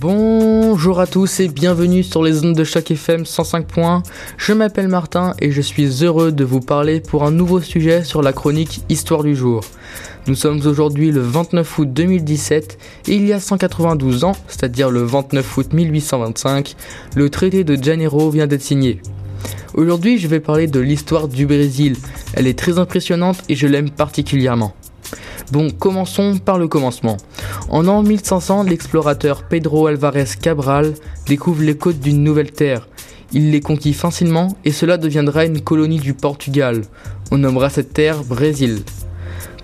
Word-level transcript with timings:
Bonjour 0.00 1.00
à 1.00 1.08
tous 1.08 1.40
et 1.40 1.48
bienvenue 1.48 2.04
sur 2.04 2.22
les 2.22 2.34
zones 2.34 2.52
de 2.52 2.62
choc 2.62 2.88
FM 2.88 3.26
105 3.26 3.66
points. 3.66 4.04
Je 4.36 4.52
m'appelle 4.52 4.86
Martin 4.86 5.34
et 5.40 5.50
je 5.50 5.60
suis 5.60 6.04
heureux 6.04 6.30
de 6.30 6.44
vous 6.44 6.60
parler 6.60 7.00
pour 7.00 7.24
un 7.24 7.32
nouveau 7.32 7.60
sujet 7.60 8.04
sur 8.04 8.22
la 8.22 8.32
chronique 8.32 8.82
Histoire 8.88 9.24
du 9.24 9.34
jour. 9.34 9.64
Nous 10.28 10.36
sommes 10.36 10.64
aujourd'hui 10.64 11.10
le 11.10 11.20
29 11.20 11.78
août 11.80 11.92
2017 11.92 12.78
et 13.08 13.14
il 13.16 13.26
y 13.26 13.32
a 13.32 13.40
192 13.40 14.22
ans, 14.22 14.36
c'est-à-dire 14.46 14.88
le 14.88 15.02
29 15.02 15.56
août 15.56 15.72
1825, 15.72 16.76
le 17.16 17.28
traité 17.28 17.64
de 17.64 17.82
Janeiro 17.82 18.30
vient 18.30 18.46
d'être 18.46 18.62
signé. 18.62 19.02
Aujourd'hui, 19.74 20.18
je 20.18 20.28
vais 20.28 20.38
parler 20.38 20.68
de 20.68 20.78
l'histoire 20.78 21.26
du 21.26 21.44
Brésil. 21.44 21.96
Elle 22.34 22.46
est 22.46 22.56
très 22.56 22.78
impressionnante 22.78 23.42
et 23.48 23.56
je 23.56 23.66
l'aime 23.66 23.90
particulièrement. 23.90 24.76
Bon, 25.50 25.70
commençons 25.70 26.36
par 26.36 26.58
le 26.58 26.68
commencement. 26.68 27.16
En 27.70 27.88
an 27.88 28.02
1500, 28.02 28.64
l'explorateur 28.64 29.44
Pedro 29.44 29.86
Alvarez 29.86 30.26
Cabral 30.40 30.92
découvre 31.26 31.62
les 31.62 31.76
côtes 31.76 32.00
d'une 32.00 32.22
nouvelle 32.22 32.52
terre. 32.52 32.86
Il 33.32 33.50
les 33.50 33.60
conquit 33.60 33.94
facilement 33.94 34.56
et 34.66 34.72
cela 34.72 34.98
deviendra 34.98 35.46
une 35.46 35.62
colonie 35.62 36.00
du 36.00 36.12
Portugal. 36.12 36.82
On 37.30 37.38
nommera 37.38 37.70
cette 37.70 37.94
terre 37.94 38.24
Brésil. 38.24 38.82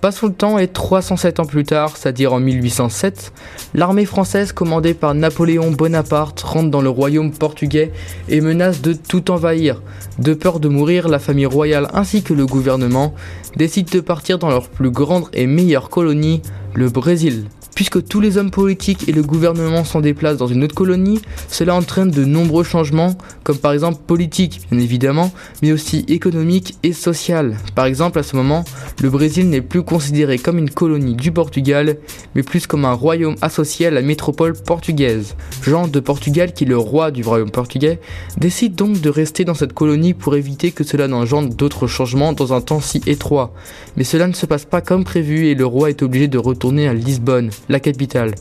Passons 0.00 0.28
le 0.28 0.32
temps 0.32 0.58
et 0.58 0.66
307 0.66 1.40
ans 1.40 1.44
plus 1.44 1.64
tard, 1.64 1.98
c'est-à-dire 1.98 2.32
en 2.32 2.40
1807, 2.40 3.32
l'armée 3.74 4.06
française 4.06 4.52
commandée 4.52 4.94
par 4.94 5.12
Napoléon 5.12 5.72
Bonaparte 5.72 6.40
rentre 6.40 6.70
dans 6.70 6.80
le 6.80 6.88
royaume 6.88 7.32
portugais 7.32 7.92
et 8.30 8.40
menace 8.40 8.80
de 8.80 8.94
tout 8.94 9.30
envahir. 9.30 9.82
De 10.18 10.32
peur 10.32 10.58
de 10.58 10.68
mourir, 10.68 11.08
la 11.08 11.18
famille 11.18 11.44
royale 11.44 11.88
ainsi 11.92 12.22
que 12.22 12.32
le 12.32 12.46
gouvernement 12.46 13.14
décident 13.56 13.90
de 13.92 14.00
partir 14.00 14.38
dans 14.38 14.48
leur 14.48 14.70
plus 14.70 14.90
grande 14.90 15.28
et 15.34 15.46
meilleure 15.46 15.90
colonie, 15.90 16.40
le 16.72 16.88
Brésil. 16.88 17.44
Puisque 17.80 18.06
tous 18.06 18.20
les 18.20 18.36
hommes 18.36 18.50
politiques 18.50 19.08
et 19.08 19.12
le 19.12 19.22
gouvernement 19.22 19.84
s'en 19.84 20.02
déplacent 20.02 20.36
dans 20.36 20.46
une 20.46 20.64
autre 20.64 20.74
colonie, 20.74 21.18
cela 21.48 21.74
entraîne 21.74 22.10
de 22.10 22.26
nombreux 22.26 22.62
changements, 22.62 23.16
comme 23.42 23.56
par 23.56 23.72
exemple 23.72 24.02
politiques, 24.06 24.60
bien 24.70 24.78
évidemment, 24.78 25.32
mais 25.62 25.72
aussi 25.72 26.04
économiques 26.06 26.76
et 26.82 26.92
sociales. 26.92 27.56
Par 27.74 27.86
exemple, 27.86 28.18
à 28.18 28.22
ce 28.22 28.36
moment, 28.36 28.66
le 29.00 29.08
Brésil 29.08 29.48
n'est 29.48 29.62
plus 29.62 29.82
considéré 29.82 30.36
comme 30.36 30.58
une 30.58 30.68
colonie 30.68 31.14
du 31.14 31.32
Portugal, 31.32 31.96
mais 32.34 32.42
plus 32.42 32.66
comme 32.66 32.84
un 32.84 32.92
royaume 32.92 33.36
associé 33.40 33.86
à 33.86 33.90
la 33.90 34.02
métropole 34.02 34.52
portugaise. 34.52 35.34
Jean 35.62 35.88
de 35.88 36.00
Portugal, 36.00 36.52
qui 36.52 36.64
est 36.64 36.66
le 36.66 36.76
roi 36.76 37.10
du 37.10 37.22
royaume 37.22 37.50
portugais, 37.50 37.98
décide 38.36 38.74
donc 38.74 39.00
de 39.00 39.08
rester 39.08 39.46
dans 39.46 39.54
cette 39.54 39.72
colonie 39.72 40.12
pour 40.12 40.36
éviter 40.36 40.70
que 40.70 40.84
cela 40.84 41.08
n'engendre 41.08 41.54
d'autres 41.54 41.86
changements 41.86 42.34
dans 42.34 42.52
un 42.52 42.60
temps 42.60 42.82
si 42.82 43.00
étroit. 43.06 43.54
Mais 43.96 44.04
cela 44.04 44.26
ne 44.26 44.34
se 44.34 44.44
passe 44.44 44.66
pas 44.66 44.82
comme 44.82 45.04
prévu 45.04 45.46
et 45.46 45.54
le 45.54 45.64
roi 45.64 45.88
est 45.88 46.02
obligé 46.02 46.28
de 46.28 46.36
retourner 46.36 46.86
à 46.86 46.92
Lisbonne 46.92 47.48
la 47.70 47.80
capitale, 47.80 48.34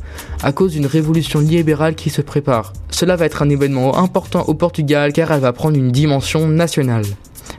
à 0.44 0.52
cause 0.52 0.74
d'une 0.74 0.88
révolution 0.88 1.40
libérale 1.40 1.96
qui 1.96 2.10
se 2.10 2.22
prépare. 2.22 2.74
Cela 2.90 3.16
va 3.16 3.26
être 3.26 3.44
un 3.44 3.50
événement 3.50 3.98
important 3.98 4.44
au 4.48 4.56
Portugal 4.56 5.14
car 5.14 5.32
elle 5.32 5.40
va 5.40 5.54
prendre 5.54 5.78
une 5.78 5.92
dimension 5.92 6.48
nationale. 6.48 7.06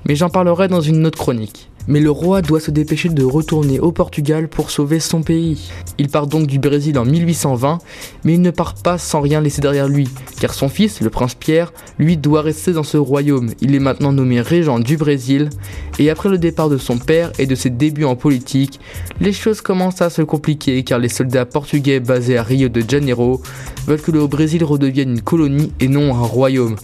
Mais 0.05 0.17
j'en 0.17 0.29
parlerai 0.29 0.69
dans 0.69 0.81
une 0.81 1.07
autre 1.07 1.19
chronique. 1.19 1.70
Mais 1.89 2.01
le 2.01 2.11
roi 2.11 2.43
doit 2.43 2.61
se 2.61 2.71
dépêcher 2.71 3.09
de 3.09 3.25
retourner 3.25 3.81
au 3.81 3.93
Portugal 3.93 4.49
pour 4.49 4.71
sauver 4.71 5.01
son 5.01 5.23
pays. 5.23 5.71
Il 5.99 6.09
part 6.09 6.27
donc 6.27 6.47
du 6.47 6.59
Brésil 6.59 6.99
en 6.99 7.05
1820, 7.05 7.79
mais 8.25 8.35
il 8.35 8.43
ne 8.43 8.51
part 8.51 8.75
pas 8.75 8.99
sans 8.99 9.21
rien 9.21 9.41
laisser 9.41 9.61
derrière 9.61 9.89
lui, 9.89 10.09
car 10.41 10.55
son 10.55 10.69
fils, 10.69 11.01
le 11.01 11.11
prince 11.11 11.35
Pierre, 11.35 11.73
lui 11.99 12.17
doit 12.17 12.43
rester 12.43 12.73
dans 12.73 12.83
ce 12.83 12.97
royaume. 12.97 13.51
Il 13.61 13.75
est 13.75 13.81
maintenant 13.81 14.13
nommé 14.13 14.41
régent 14.41 14.79
du 14.79 14.97
Brésil, 14.97 15.51
et 15.99 16.11
après 16.11 16.29
le 16.29 16.39
départ 16.39 16.69
de 16.69 16.79
son 16.79 16.99
père 16.99 17.33
et 17.39 17.47
de 17.47 17.55
ses 17.55 17.71
débuts 17.71 18.05
en 18.05 18.17
politique, 18.17 18.81
les 19.21 19.33
choses 19.33 19.61
commencent 19.61 20.03
à 20.03 20.11
se 20.11 20.23
compliquer 20.23 20.83
car 20.85 20.99
les 20.99 21.09
soldats 21.09 21.47
portugais 21.47 22.01
basés 22.01 22.39
à 22.39 22.43
Rio 22.43 22.69
de 22.69 22.83
Janeiro 22.87 23.43
veulent 23.87 24.01
que 24.01 24.11
le 24.11 24.27
Brésil 24.27 24.65
redevienne 24.65 25.11
une 25.11 25.23
colonie 25.23 25.73
et 25.81 25.89
non 25.89 26.15
un 26.15 26.23
royaume. 26.23 26.77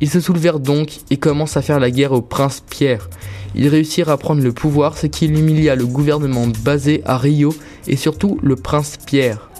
Ils 0.00 0.10
se 0.10 0.20
soulevèrent 0.20 0.60
donc 0.60 1.00
et 1.10 1.16
commencent 1.16 1.56
à 1.56 1.62
faire 1.62 1.80
la 1.80 1.90
guerre 1.90 2.12
au 2.12 2.22
prince 2.22 2.62
Pierre. 2.68 3.08
Ils 3.54 3.68
réussirent 3.68 4.08
à 4.08 4.16
prendre 4.16 4.42
le 4.42 4.52
pouvoir, 4.52 4.96
ce 4.96 5.06
qui 5.06 5.26
humilia 5.26 5.74
le 5.74 5.86
gouvernement 5.86 6.46
basé 6.64 7.02
à 7.04 7.18
Rio 7.18 7.54
et 7.86 7.96
surtout 7.96 8.38
le 8.42 8.56
prince 8.56 8.96
Pierre. 9.04 9.50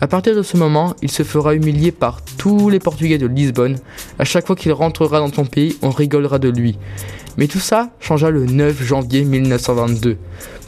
À 0.00 0.08
partir 0.08 0.34
de 0.34 0.42
ce 0.42 0.56
moment, 0.56 0.96
il 1.00 1.10
se 1.10 1.22
fera 1.22 1.54
humilier 1.54 1.92
par 1.92 2.22
tous 2.36 2.68
les 2.68 2.80
Portugais 2.80 3.18
de 3.18 3.26
Lisbonne. 3.28 3.78
À 4.18 4.24
chaque 4.24 4.46
fois 4.46 4.56
qu'il 4.56 4.72
rentrera 4.72 5.20
dans 5.20 5.30
ton 5.30 5.44
pays, 5.44 5.76
on 5.80 5.90
rigolera 5.90 6.40
de 6.40 6.48
lui. 6.48 6.76
Mais 7.36 7.46
tout 7.46 7.60
ça 7.60 7.90
changea 8.00 8.30
le 8.30 8.44
9 8.44 8.82
janvier 8.82 9.24
1922. 9.24 10.16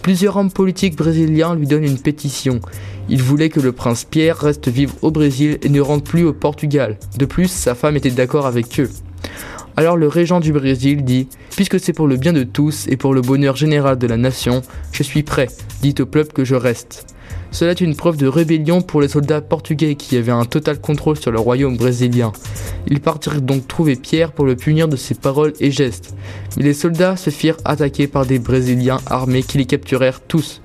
Plusieurs 0.02 0.36
hommes 0.36 0.52
politiques 0.52 0.96
brésiliens 0.96 1.54
lui 1.54 1.66
donnent 1.66 1.84
une 1.84 1.98
pétition. 1.98 2.60
Ils 3.08 3.22
voulaient 3.22 3.48
que 3.48 3.58
le 3.58 3.72
prince 3.72 4.04
Pierre 4.04 4.38
reste 4.38 4.68
vivre 4.68 4.94
au 5.02 5.10
Brésil 5.10 5.58
et 5.62 5.68
ne 5.68 5.80
rentre 5.80 6.04
plus 6.04 6.24
au 6.24 6.32
Portugal. 6.32 6.98
De 7.18 7.24
plus, 7.24 7.48
sa 7.48 7.74
femme 7.74 7.96
était 7.96 8.10
d'accord 8.10 8.46
avec 8.46 8.78
eux. 8.78 8.90
Alors 9.76 9.96
le 9.96 10.06
régent 10.06 10.40
du 10.40 10.52
Brésil 10.52 11.04
dit 11.04 11.28
Puisque 11.50 11.80
c'est 11.80 11.92
pour 11.92 12.06
le 12.06 12.16
bien 12.16 12.32
de 12.32 12.44
tous 12.44 12.86
et 12.88 12.96
pour 12.96 13.12
le 13.12 13.20
bonheur 13.20 13.56
général 13.56 13.98
de 13.98 14.06
la 14.06 14.16
nation, 14.16 14.62
je 14.92 15.02
suis 15.02 15.22
prêt, 15.22 15.48
dit 15.82 15.94
au 15.98 16.06
peuple 16.06 16.32
que 16.32 16.44
je 16.44 16.54
reste. 16.54 17.06
Cela 17.50 17.70
est 17.70 17.80
une 17.80 17.94
preuve 17.94 18.16
de 18.16 18.26
rébellion 18.26 18.82
pour 18.82 19.00
les 19.00 19.08
soldats 19.08 19.40
portugais 19.40 19.94
qui 19.94 20.16
avaient 20.16 20.32
un 20.32 20.44
total 20.44 20.80
contrôle 20.80 21.16
sur 21.16 21.30
le 21.30 21.38
royaume 21.38 21.76
brésilien. 21.76 22.32
Ils 22.88 23.00
partirent 23.00 23.40
donc 23.40 23.68
trouver 23.68 23.96
Pierre 23.96 24.32
pour 24.32 24.44
le 24.44 24.56
punir 24.56 24.88
de 24.88 24.96
ses 24.96 25.14
paroles 25.14 25.52
et 25.60 25.70
gestes. 25.70 26.14
Mais 26.56 26.64
les 26.64 26.74
soldats 26.74 27.16
se 27.16 27.30
firent 27.30 27.56
attaquer 27.64 28.08
par 28.08 28.26
des 28.26 28.38
Brésiliens 28.38 28.98
armés 29.06 29.42
qui 29.42 29.58
les 29.58 29.66
capturèrent 29.66 30.20
tous. 30.20 30.62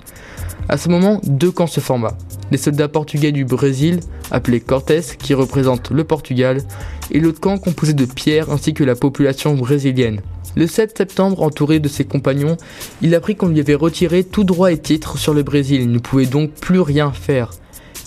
À 0.70 0.78
ce 0.78 0.88
moment, 0.88 1.20
deux 1.24 1.50
camps 1.50 1.66
se 1.66 1.80
forma. 1.80 2.16
Les 2.52 2.56
soldats 2.56 2.86
portugais 2.86 3.32
du 3.32 3.44
Brésil, 3.44 3.98
appelés 4.30 4.60
Cortés, 4.60 5.00
qui 5.18 5.34
représentent 5.34 5.90
le 5.90 6.04
Portugal, 6.04 6.62
et 7.10 7.18
l'autre 7.18 7.40
camp 7.40 7.58
composé 7.58 7.92
de 7.92 8.04
Pierre 8.04 8.52
ainsi 8.52 8.72
que 8.72 8.84
la 8.84 8.94
population 8.94 9.56
brésilienne. 9.56 10.20
Le 10.54 10.68
7 10.68 10.96
septembre, 10.96 11.42
entouré 11.42 11.80
de 11.80 11.88
ses 11.88 12.04
compagnons, 12.04 12.56
il 13.02 13.16
apprit 13.16 13.34
qu'on 13.34 13.48
lui 13.48 13.58
avait 13.58 13.74
retiré 13.74 14.22
tout 14.22 14.44
droit 14.44 14.70
et 14.70 14.78
titre 14.78 15.18
sur 15.18 15.34
le 15.34 15.42
Brésil. 15.42 15.80
Il 15.80 15.90
ne 15.90 15.98
pouvait 15.98 16.26
donc 16.26 16.52
plus 16.52 16.80
rien 16.80 17.10
faire. 17.10 17.50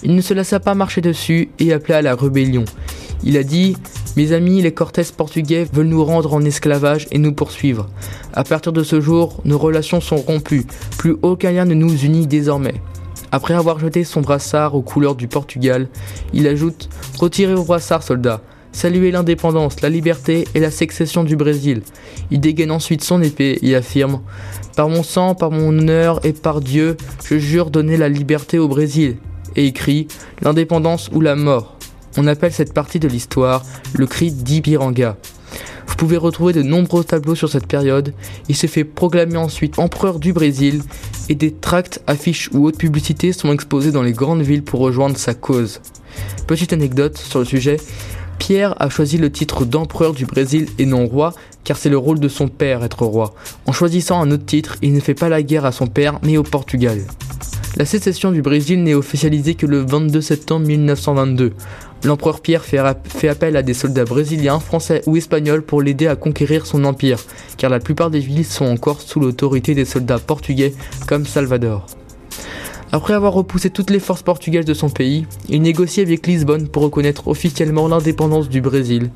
Il 0.02 0.16
ne 0.16 0.22
se 0.22 0.34
laissa 0.34 0.62
pas 0.62 0.74
marcher 0.74 1.02
dessus 1.02 1.50
et 1.60 1.74
appela 1.74 1.98
à 1.98 2.02
la 2.02 2.16
rébellion. 2.16 2.64
Il 3.26 3.36
a 3.36 3.44
dit 3.44 3.76
Mes 4.16 4.32
amis, 4.32 4.62
les 4.62 4.74
Cortés 4.74 5.04
portugais 5.16 5.68
veulent 5.72 5.88
nous 5.88 6.04
rendre 6.04 6.34
en 6.34 6.42
esclavage 6.42 7.08
et 7.12 7.18
nous 7.18 7.34
poursuivre. 7.34 7.88
À 8.34 8.44
partir 8.44 8.72
de 8.72 8.84
ce 8.84 9.02
jour, 9.02 9.42
nos 9.46 9.58
relations 9.58 10.02
sont 10.02 10.18
rompues. 10.18 10.66
Plus 10.98 11.16
aucun 11.22 11.52
lien 11.52 11.66
ne 11.66 11.74
nous 11.74 11.96
unit 12.04 12.28
désormais. 12.28 12.76
Après 13.32 13.56
avoir 13.56 13.80
jeté 13.80 14.04
son 14.04 14.22
brassard 14.22 14.76
aux 14.76 14.84
couleurs 14.84 15.16
du 15.16 15.28
Portugal, 15.28 15.88
il 16.34 16.48
ajoute 16.48 16.90
Retirez 17.20 17.56
vos 17.56 17.64
brassards, 17.64 18.04
soldats 18.04 18.42
saluer 18.74 19.12
l'indépendance, 19.12 19.82
la 19.82 19.90
liberté 19.90 20.46
et 20.56 20.60
la 20.60 20.72
succession 20.72 21.24
du 21.24 21.38
Brésil. 21.38 21.84
Il 22.32 22.42
dégaine 22.42 22.72
ensuite 22.72 23.04
son 23.04 23.22
épée 23.22 23.60
et 23.62 23.76
affirme 23.76 24.22
Par 24.76 24.90
mon 24.90 25.04
sang, 25.04 25.36
par 25.36 25.52
mon 25.52 25.70
honneur 25.70 26.26
et 26.26 26.34
par 26.34 26.60
Dieu, 26.60 26.98
je 27.24 27.38
jure 27.38 27.70
donner 27.70 27.96
la 27.96 28.10
liberté 28.10 28.60
au 28.60 28.68
Brésil. 28.68 29.18
Et 29.56 29.68
écrit 29.68 30.08
L'indépendance 30.42 31.10
ou 31.14 31.22
la 31.22 31.36
mort. 31.36 31.73
On 32.18 32.28
appelle 32.28 32.54
cette 32.54 32.74
partie 32.74 33.00
de 33.00 33.08
l'histoire 33.08 33.64
le 33.94 34.06
cri 34.06 34.32
d'Ipiranga. 34.32 35.18
Vous 35.88 35.96
pouvez 35.96 36.18
retrouver 36.18 36.54
de 36.54 36.64
nombreux 36.64 37.04
tableaux 37.04 37.36
sur 37.36 37.50
cette 37.50 37.68
période. 37.68 38.14
Il 38.50 38.56
se 38.56 38.68
fait 38.68 38.84
proclamer 38.84 39.38
ensuite 39.38 39.80
empereur 39.80 40.20
du 40.20 40.34
Brésil 40.34 40.82
et 41.30 41.36
des 41.36 41.54
tracts, 41.54 42.02
affiches 42.08 42.50
ou 42.52 42.66
autres 42.66 42.78
publicités 42.78 43.32
sont 43.32 43.54
exposés 43.54 43.92
dans 43.92 44.02
les 44.02 44.12
grandes 44.12 44.42
villes 44.42 44.64
pour 44.64 44.80
rejoindre 44.80 45.18
sa 45.18 45.34
cause. 45.34 45.82
Petite 46.48 46.74
anecdote 46.74 47.18
sur 47.18 47.40
le 47.40 47.46
sujet, 47.46 47.78
Pierre 48.38 48.76
a 48.82 48.90
choisi 48.90 49.18
le 49.18 49.32
titre 49.32 49.66
d'empereur 49.66 50.14
du 50.14 50.26
Brésil 50.26 50.68
et 50.78 50.86
non 50.86 51.06
roi, 51.08 51.34
car 51.64 51.78
c'est 51.78 51.90
le 51.90 51.98
rôle 51.98 52.20
de 52.20 52.28
son 52.28 52.48
père 52.48 52.84
être 52.84 53.06
roi. 53.06 53.34
En 53.66 53.72
choisissant 53.72 54.22
un 54.22 54.32
autre 54.32 54.46
titre, 54.46 54.78
il 54.82 54.94
ne 54.94 55.00
fait 55.00 55.14
pas 55.14 55.30
la 55.30 55.44
guerre 55.44 55.66
à 55.66 55.72
son 55.72 55.88
père, 55.88 56.20
mais 56.24 56.38
au 56.38 56.44
Portugal. 56.44 57.00
La 57.76 57.86
sécession 57.86 58.32
du 58.32 58.44
Brésil 58.44 58.84
n'est 58.84 58.94
officialisée 58.94 59.56
que 59.56 59.66
le 59.66 59.80
22 59.80 60.22
septembre 60.22 60.68
1922. 60.68 61.54
L'empereur 62.04 62.40
Pierre 62.40 62.64
fait, 62.64 62.78
appel 63.28 63.58
à 63.58 63.64
des 63.64 63.74
soldats 63.74 64.06
brésiliens, 64.06 64.60
français 64.60 65.02
ou 65.08 65.18
espagnols 65.18 65.64
pour 65.64 65.82
l'aider 65.82 66.06
à 66.06 66.16
conquérir 66.16 66.68
son 66.68 66.84
empire, 66.84 67.18
car 67.58 67.72
la 67.72 67.80
plupart 67.80 68.12
des 68.12 68.20
villes 68.20 68.46
sont 68.46 68.66
encore 68.66 69.02
sous 69.02 69.20
l'autorité 69.20 69.74
des 69.74 69.86
soldats 69.86 70.20
portugais 70.20 70.76
comme 71.08 71.26
Salvador. 71.26 71.88
Après 72.92 73.16
avoir 73.16 73.34
repoussé 73.34 73.72
toutes 73.72 73.90
les 73.90 74.00
forces 74.00 74.22
portugaises 74.22 74.66
de 74.66 74.76
son 74.76 74.92
pays, 74.92 75.26
il 75.50 75.64
négocie 75.64 76.02
avec 76.02 76.28
Lisbonne 76.28 76.68
pour 76.68 76.84
reconnaître 76.84 77.28
officiellement 77.28 77.88
l'indépendance 77.88 78.50
du 78.50 78.62
Brésil. 78.62 79.10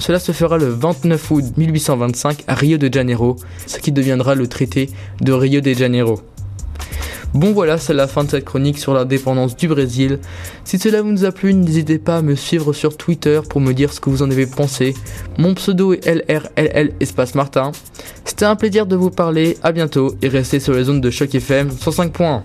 Cela 0.00 0.18
se 0.18 0.32
fera 0.32 0.56
le 0.56 0.68
29 0.68 1.30
août 1.30 1.44
1825 1.58 2.44
à 2.46 2.54
Rio 2.54 2.78
de 2.78 2.90
Janeiro, 2.90 3.36
ce 3.66 3.80
qui 3.80 3.92
deviendra 3.92 4.34
le 4.34 4.46
traité 4.46 4.88
de 5.20 5.32
Rio 5.32 5.60
de 5.60 5.74
Janeiro. 5.74 6.22
Bon 7.34 7.52
voilà, 7.52 7.78
c'est 7.78 7.94
la 7.94 8.06
fin 8.06 8.24
de 8.24 8.30
cette 8.30 8.44
chronique 8.44 8.78
sur 8.78 8.94
l'indépendance 8.94 9.56
du 9.56 9.68
Brésil. 9.68 10.18
Si 10.64 10.78
cela 10.78 11.02
vous 11.02 11.24
a 11.24 11.32
plu, 11.32 11.52
n'hésitez 11.54 11.98
pas 11.98 12.18
à 12.18 12.22
me 12.22 12.34
suivre 12.34 12.72
sur 12.72 12.96
Twitter 12.96 13.40
pour 13.48 13.60
me 13.60 13.74
dire 13.74 13.92
ce 13.92 14.00
que 14.00 14.10
vous 14.10 14.22
en 14.22 14.30
avez 14.30 14.46
pensé. 14.46 14.94
Mon 15.36 15.54
pseudo 15.54 15.92
est 15.92 16.06
LRLL 16.06 16.94
espace 17.00 17.34
Martin. 17.34 17.72
C'était 18.24 18.46
un 18.46 18.56
plaisir 18.56 18.86
de 18.86 18.96
vous 18.96 19.10
parler, 19.10 19.58
à 19.62 19.72
bientôt 19.72 20.14
et 20.22 20.28
restez 20.28 20.58
sur 20.58 20.74
les 20.74 20.84
zones 20.84 21.00
de 21.00 21.10
choc 21.10 21.34
FM 21.34 21.70
105 21.70 22.12
points. 22.12 22.42